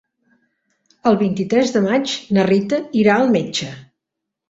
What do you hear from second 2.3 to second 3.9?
na Rita irà al metge.